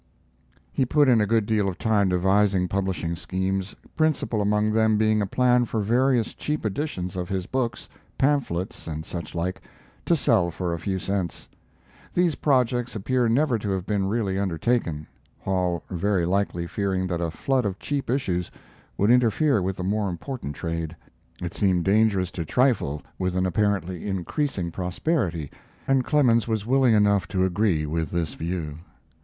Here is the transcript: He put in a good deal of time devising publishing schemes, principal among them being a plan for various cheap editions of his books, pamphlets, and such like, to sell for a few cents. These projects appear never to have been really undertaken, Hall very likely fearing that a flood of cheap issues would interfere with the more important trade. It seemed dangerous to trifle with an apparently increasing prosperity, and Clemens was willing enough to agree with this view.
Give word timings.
He 0.71 0.83
put 0.83 1.07
in 1.07 1.21
a 1.21 1.27
good 1.27 1.45
deal 1.45 1.67
of 1.69 1.77
time 1.77 2.09
devising 2.09 2.67
publishing 2.67 3.15
schemes, 3.15 3.75
principal 3.95 4.41
among 4.41 4.71
them 4.73 4.97
being 4.97 5.21
a 5.21 5.27
plan 5.27 5.65
for 5.65 5.79
various 5.79 6.33
cheap 6.33 6.65
editions 6.65 7.15
of 7.15 7.29
his 7.29 7.45
books, 7.45 7.87
pamphlets, 8.17 8.87
and 8.87 9.05
such 9.05 9.35
like, 9.35 9.61
to 10.07 10.15
sell 10.15 10.49
for 10.49 10.73
a 10.73 10.79
few 10.79 10.97
cents. 10.97 11.47
These 12.15 12.33
projects 12.33 12.95
appear 12.95 13.29
never 13.29 13.59
to 13.59 13.69
have 13.69 13.85
been 13.85 14.07
really 14.07 14.39
undertaken, 14.39 15.05
Hall 15.37 15.83
very 15.87 16.25
likely 16.25 16.65
fearing 16.65 17.05
that 17.05 17.21
a 17.21 17.29
flood 17.29 17.63
of 17.63 17.77
cheap 17.77 18.09
issues 18.09 18.49
would 18.97 19.11
interfere 19.11 19.61
with 19.61 19.77
the 19.77 19.83
more 19.83 20.09
important 20.09 20.55
trade. 20.55 20.95
It 21.43 21.53
seemed 21.53 21.85
dangerous 21.85 22.31
to 22.31 22.43
trifle 22.43 23.03
with 23.19 23.35
an 23.35 23.45
apparently 23.45 24.07
increasing 24.09 24.71
prosperity, 24.71 25.51
and 25.87 26.03
Clemens 26.03 26.47
was 26.47 26.65
willing 26.65 26.95
enough 26.95 27.27
to 27.27 27.45
agree 27.45 27.85
with 27.85 28.09
this 28.09 28.33
view. 28.33 28.79